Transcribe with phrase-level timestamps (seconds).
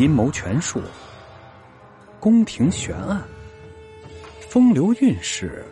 [0.00, 0.80] 阴谋权术、
[2.18, 3.22] 宫廷悬案、
[4.48, 5.62] 风流韵事、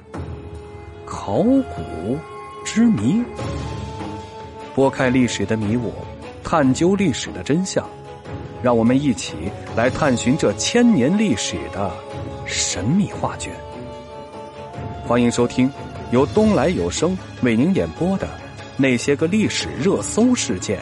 [1.06, 2.18] 考古
[2.62, 3.24] 之谜，
[4.74, 5.94] 拨开历史的迷雾，
[6.44, 7.88] 探究历史的真相，
[8.62, 11.90] 让我们一起来探寻这千年历史的
[12.44, 13.50] 神秘画卷。
[15.06, 15.72] 欢迎收听
[16.10, 18.26] 由东来有声为您演播的
[18.76, 20.78] 《那些个历史热搜事件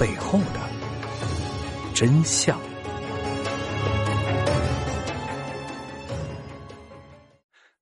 [0.00, 0.65] 背后的
[1.96, 2.54] 真相》。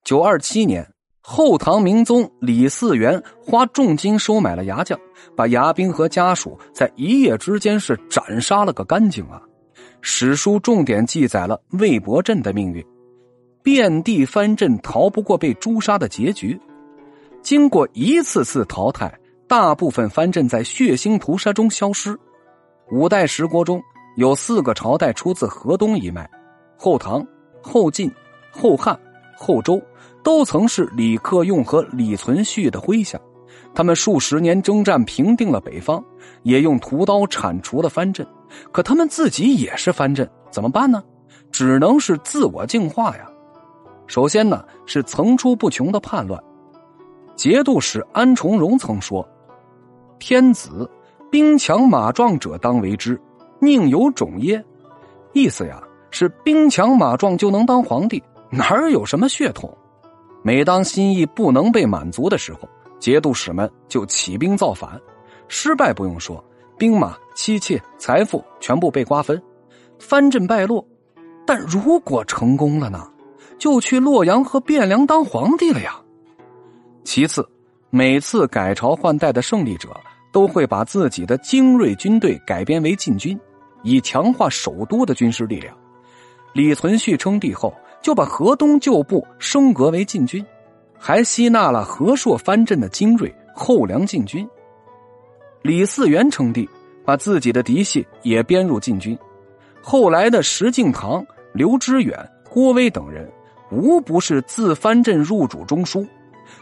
[0.05, 0.89] 九二七年，
[1.21, 4.97] 后唐明宗李嗣源花重金收买了牙将，
[5.35, 9.43] 把牙兵和家属在一夜之间是斩杀了个干净啊！
[10.01, 12.87] 史书重点记载了魏博镇的命运。
[13.65, 16.57] 遍地藩镇逃不过被诛杀的结局。
[17.43, 19.13] 经过一次次淘汰，
[19.49, 22.17] 大部分藩镇在血腥屠杀中消失。
[22.93, 23.83] 五代十国中
[24.17, 26.29] 有四个朝代出自河东一脉：
[26.77, 27.27] 后唐、
[27.63, 28.11] 后晋、
[28.51, 28.99] 后汉、
[29.37, 29.83] 后周，
[30.23, 33.21] 都曾是李克用和李存勖的麾下。
[33.75, 36.03] 他们数十年征战平定了北方，
[36.43, 38.25] 也用屠刀铲除了藩镇。
[38.71, 41.03] 可他们自己也是藩镇，怎么办呢？
[41.51, 43.29] 只能是自我净化呀。
[44.07, 46.41] 首先呢，是层出不穷的叛乱。
[47.35, 49.29] 节度使安重荣曾说
[50.21, 50.89] ：“天子
[51.31, 53.21] 兵强马壮者当为之，
[53.65, 54.65] 宁有种耶？”
[55.33, 59.77] 意思呀是兵强马壮就能当皇帝，哪儿有什么血统？
[60.43, 65.01] 每当心意不能被满足的时候，节度使们就起兵造反。
[65.49, 66.43] 失败不用说，
[66.79, 69.43] 兵马、妻妾、财富全部被瓜分，
[69.99, 70.87] 藩镇败落。
[71.47, 73.11] 但如果成功了呢？
[73.57, 76.01] 就去洛阳和汴梁当皇帝了呀。
[77.05, 77.49] 其次，
[77.91, 79.89] 每次改朝换代的胜利者
[80.33, 83.39] 都会把自己的精锐军队改编为禁军，
[83.85, 85.73] 以强化首都的军事力量。
[86.53, 90.45] 李存勖称帝后，就把河东旧部升格为禁军，
[90.99, 94.49] 还吸纳了河朔藩镇的精锐后梁禁军。
[95.63, 96.69] 李嗣源称帝，
[97.05, 99.17] 把自己的嫡系也编入禁军。
[99.81, 102.19] 后来的石敬瑭、刘知远、
[102.51, 103.31] 郭威等人。
[103.71, 106.07] 无不是自藩镇入主中枢，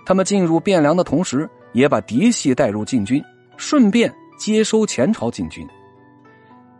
[0.07, 3.23] 他们进入汴梁的同时，也把嫡系带入禁军，
[3.59, 5.67] 顺便接收前朝禁军。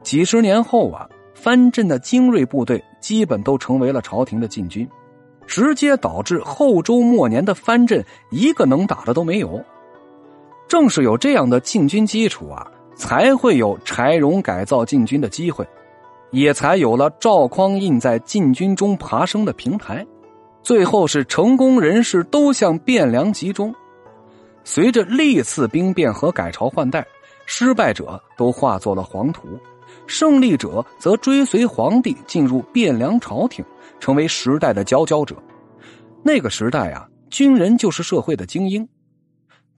[0.03, 4.89] 几十年后啊，藩镇的精锐部队基本都成为了朝廷的禁军，
[5.47, 9.63] 直接导致后周末年的藩镇一个能打的都没有。
[10.69, 15.67] 正是有这样的禁军基础啊，才会有柴荣改造禁军的机会，
[16.31, 20.05] 也才有了赵匡胤在禁军中爬升的平台。
[20.63, 23.75] 最后是成功人士都向汴梁集中，
[24.65, 27.05] 随着历次兵变和改朝换代，
[27.47, 29.49] 失败者都化作了黄土，
[30.07, 33.65] 胜利者则追随皇帝进入汴梁朝廷，
[34.01, 35.37] 成为时代的佼佼者。
[36.23, 38.89] 那个时代啊，军人就是社会的精英。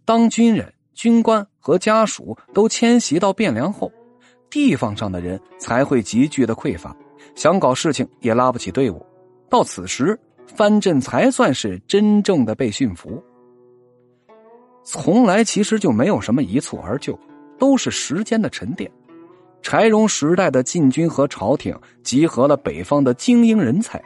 [0.04, 3.91] 当军人、军官和家属都迁徙到汴梁后，
[4.50, 6.96] 地方上的人才会急剧的匮乏，
[7.34, 9.04] 想搞事情也拉不起队伍。
[9.48, 10.19] 到此时。
[10.46, 13.20] 藩镇才算是真正的被驯服。
[14.84, 17.19] 从来其实就没有什么一蹴而就，
[17.58, 18.88] 都是时间的沉淀。
[19.64, 24.00] 柴荣时代的禁军和朝廷集合了北方的精英人才，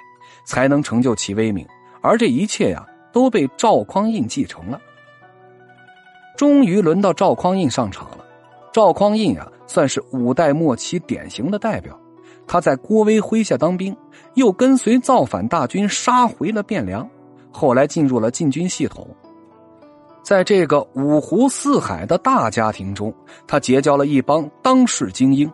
[0.46, 1.66] 才能成就其威名。
[2.00, 4.80] 而这一切呀，都被赵匡胤继承了。
[6.36, 8.24] 终于轮到赵匡胤上场了。
[8.72, 11.98] 赵匡胤啊，算是五代末期典型的代表。
[12.46, 13.94] 他在郭威麾下当兵，
[14.34, 17.06] 又跟随造反大军杀回了汴梁，
[17.50, 19.04] 后来进入了禁军系统。
[20.22, 23.14] 在这个五湖四海的大家庭中，
[23.46, 25.50] 他结交了一帮当世精英，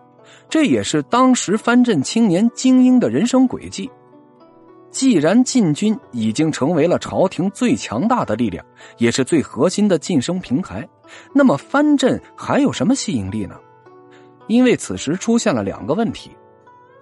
[0.48, 3.91] 这也是当时藩镇青年精英的人生轨迹。
[4.91, 8.64] 既然禁军已经成为了朝廷最强大的力量，
[8.98, 10.88] 也是最核心的晋升平台，
[11.32, 13.56] 那么藩镇还有什么吸引力呢？
[14.47, 16.30] 因为此时出现了两个问题。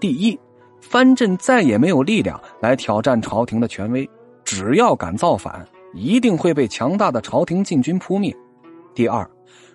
[0.00, 0.38] 第一，
[0.80, 4.08] 藩镇再也没有力量来挑战朝廷的权威，
[4.42, 8.34] 只要敢造反，一定会被强大的朝廷禁军扑灭。
[8.94, 9.28] 第二，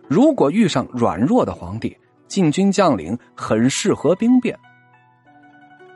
[0.07, 1.97] 如果遇上软弱的皇帝，
[2.27, 4.57] 禁军将领很适合兵变。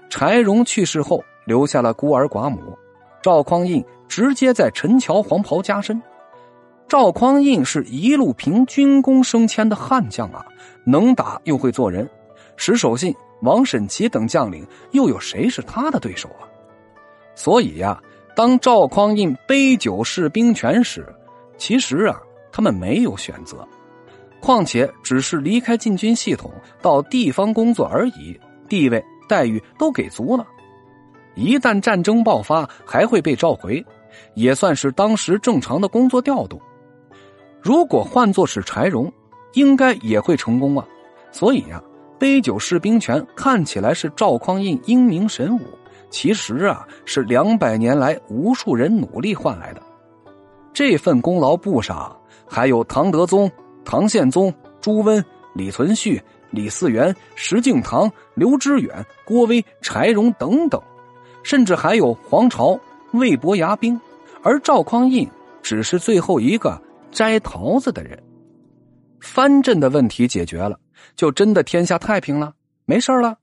[0.10, 2.78] 柴荣去世后，留下了孤儿寡母，
[3.22, 6.02] 赵匡胤直接在陈桥黄袍加身。
[6.88, 10.46] 赵匡胤是一路凭军功升迁的悍将啊，
[10.86, 12.10] 能打又会做人，
[12.58, 13.16] 石守信。
[13.42, 16.46] 王审琦等将领，又有谁是他的对手啊？
[17.34, 18.00] 所以呀，
[18.36, 21.06] 当赵匡胤杯酒释兵权时，
[21.58, 22.20] 其实啊，
[22.52, 23.68] 他们没有选择。
[24.40, 26.52] 况且只是离开禁军系统
[26.82, 30.48] 到地方工作而已，地位待遇都给足了。
[31.36, 33.86] 一旦战争爆发，还会被召回，
[34.34, 36.60] 也算是当时正常的工作调动。
[37.62, 39.12] 如果换作是柴荣，
[39.54, 40.86] 应该也会成功啊。
[41.32, 41.82] 所以呀，
[42.18, 45.62] 杯酒释兵权看起来是赵匡胤英明神武，
[46.12, 49.82] 其实啊是两百年来无数人努力换来的。
[50.74, 52.16] 这份功劳簿上，
[52.48, 53.50] 还有唐德宗、
[53.84, 55.24] 唐宪宗、朱温、
[55.56, 56.22] 李存勖、
[56.52, 60.80] 李嗣源、石敬瑭、刘知远、郭威、柴荣等等。
[61.44, 62.80] 甚至还有黄巢、
[63.14, 64.00] 魏博牙兵，
[64.44, 65.28] 而赵匡胤
[65.64, 66.80] 只是最后一个
[67.10, 68.22] 摘桃子的人。
[69.20, 70.78] 藩镇的问题解决了，
[71.16, 72.54] 就真的天下太平了，
[72.86, 73.36] 没事了。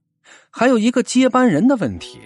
[0.51, 2.21] 还有一个接班人的问题，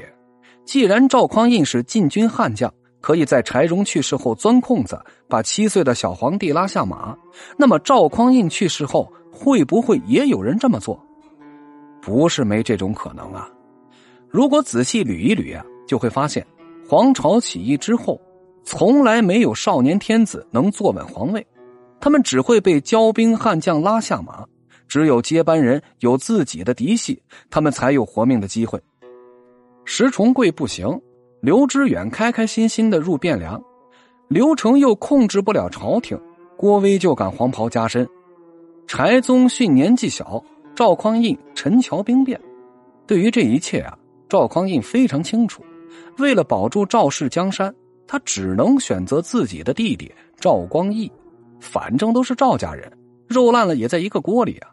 [0.64, 4.98] 既然赵匡胤是禁军悍将，可以在柴荣去世后钻空子，
[5.28, 7.16] 把七岁的小皇帝拉下马，
[7.56, 11.04] 那么赵匡胤去世后，会不会也有人这么做？
[12.00, 13.48] 不是没这种可能啊。
[14.28, 16.46] 如果仔细捋一捋啊，就会发现，
[16.88, 18.20] 黄巢起义之后，
[18.62, 21.44] 从来没有少年天子能坐稳皇位，
[22.00, 24.46] 他们只会被骄兵悍将拉下马，
[24.86, 27.20] 只有接班人有自己的嫡系，
[27.50, 28.80] 他们才有活命的机会。
[29.84, 31.00] 石重贵不行，
[31.40, 33.62] 刘知远开开心心的入汴梁，
[34.28, 36.18] 刘成又控制不了朝廷，
[36.56, 38.08] 郭威就敢黄袍加身，
[38.86, 40.42] 柴宗训年纪小，
[40.74, 42.40] 赵匡胤陈桥兵变，
[43.06, 43.98] 对于这一切啊。
[44.28, 45.62] 赵匡胤非常清楚，
[46.16, 47.74] 为了保住赵氏江山，
[48.06, 51.10] 他只能选择自己的弟弟赵光义。
[51.60, 52.90] 反正都是赵家人，
[53.28, 54.70] 肉烂了也在一个锅里啊。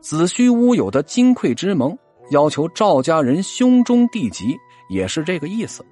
[0.00, 1.96] 子虚乌有的金匮之盟，
[2.30, 4.56] 要求赵家人兄终弟及，
[4.88, 5.84] 也是这个意思。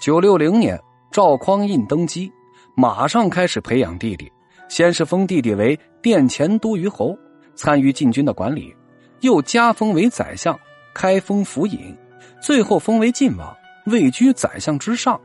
[0.00, 0.80] 九六零年，
[1.10, 2.32] 赵匡胤登基，
[2.74, 4.30] 马上开始培养弟弟，
[4.68, 7.16] 先是封弟弟为殿前都虞侯，
[7.54, 8.74] 参与禁军的管理，
[9.20, 10.58] 又加封为宰相。
[10.92, 11.96] 开封府尹，
[12.42, 13.56] 最后封为晋王，
[13.86, 15.18] 位居宰相之上。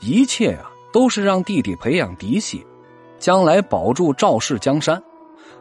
[0.00, 2.64] 一切啊，都是让弟弟培养嫡系，
[3.18, 5.02] 将来保住赵氏江山。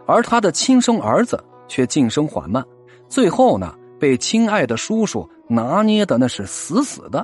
[0.05, 2.61] 而他的亲生儿子却晋升缓慢，
[3.13, 7.23] 最后呢，被亲爱的叔叔拿捏的那是死死的。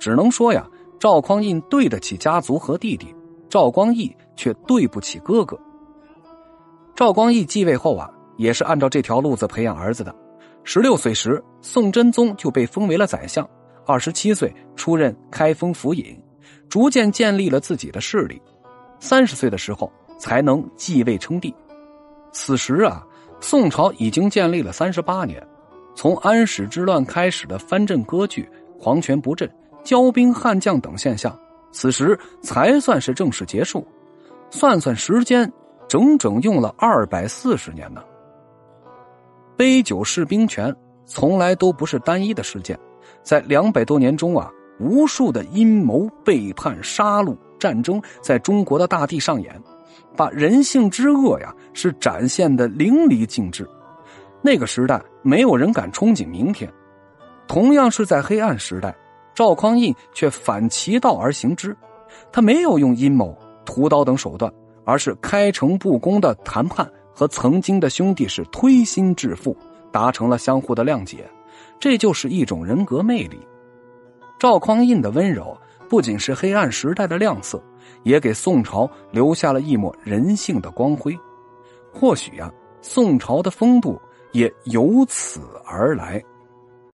[0.00, 0.68] 只能说呀，
[0.98, 3.14] 赵匡胤对得起家族和弟弟，
[3.48, 5.56] 赵光义却对不起哥哥。
[6.96, 10.12] 赵光义继位后啊，也是按照这条路子培养儿子的。
[10.64, 13.46] 十六岁时，宋真宗就被封为了宰相；
[13.86, 16.20] 二十七岁出任开封府尹，
[16.68, 18.42] 逐渐建立了自己的势力。
[18.98, 19.88] 三十岁的时候
[20.18, 21.54] 才能继位称帝。
[22.32, 23.06] 此时啊，
[23.40, 25.46] 宋朝已经建立了三十八年，
[25.94, 28.48] 从安史之乱开始的藩镇割据、
[28.78, 29.48] 皇权不振、
[29.84, 31.38] 骄兵悍将等现象，
[31.70, 33.86] 此时才算是正式结束。
[34.50, 35.50] 算算时间，
[35.88, 38.02] 整整用了二百四十年呢。
[39.56, 40.74] 杯酒释兵权
[41.04, 42.78] 从来都不是单一的事件，
[43.22, 49.60] 在两百多年中啊，无数的阴谋、背叛、杀戮、战争在中国的大地上演，
[50.16, 53.68] 把人性之恶呀是展现的淋漓尽致。
[54.42, 56.72] 那个时代，没有人敢憧憬明天。
[57.46, 58.96] 同样是在黑暗时代，
[59.34, 61.76] 赵匡胤却反其道而行之，
[62.32, 64.52] 他没有用阴谋、屠刀等手段，
[64.84, 66.88] 而是开诚布公的谈判。
[67.18, 69.56] 和曾经的兄弟是推心置腹，
[69.90, 71.26] 达成了相互的谅解，
[71.80, 73.40] 这就是一种人格魅力。
[74.38, 75.56] 赵匡胤的温柔
[75.88, 77.62] 不仅是黑暗时代的亮色，
[78.02, 81.18] 也给宋朝留下了一抹人性的光辉。
[81.92, 82.52] 或许呀，
[82.82, 84.00] 宋朝的风度
[84.32, 86.22] 也由此而来。